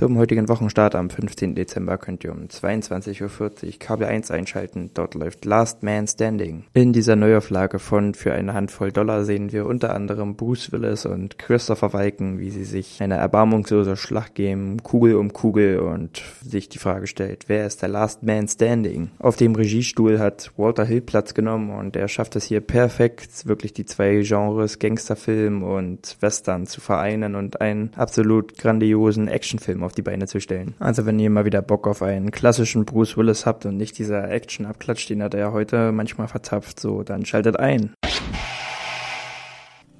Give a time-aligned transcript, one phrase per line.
[0.00, 1.54] Zum heutigen Wochenstart am 15.
[1.54, 4.92] Dezember könnt ihr um 22.40 Uhr Kabel 1 einschalten.
[4.94, 6.64] Dort läuft Last Man Standing.
[6.72, 11.38] In dieser Neuauflage von Für eine Handvoll Dollar sehen wir unter anderem Bruce Willis und
[11.38, 16.78] Christopher Walken, wie sie sich eine erbarmungslose Schlacht geben, Kugel um Kugel und sich die
[16.78, 19.10] Frage stellt, wer ist der Last Man Standing?
[19.18, 23.74] Auf dem Regiestuhl hat Walter Hill Platz genommen und er schafft es hier perfekt, wirklich
[23.74, 30.02] die zwei Genres Gangsterfilm und Western zu vereinen und einen absolut grandiosen Actionfilm auf die
[30.02, 30.74] Beine zu stellen.
[30.78, 34.30] Also wenn ihr mal wieder Bock auf einen klassischen Bruce Willis habt und nicht dieser
[34.30, 37.94] Action-Abklatsch, den hat er ja heute manchmal verzapft, so, dann schaltet ein.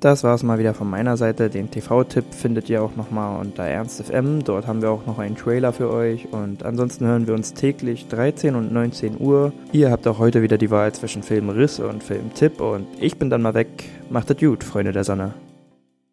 [0.00, 1.50] Das war es mal wieder von meiner Seite.
[1.50, 4.44] Den TV-Tipp findet ihr auch nochmal unter Ernst FM.
[4.44, 6.28] Dort haben wir auch noch einen Trailer für euch.
[6.32, 9.52] Und ansonsten hören wir uns täglich 13 und 19 Uhr.
[9.72, 12.60] Ihr habt auch heute wieder die Wahl zwischen Filmriss und Filmtipp.
[12.60, 13.68] Und ich bin dann mal weg.
[14.08, 15.34] Macht es gut, Freunde der Sonne.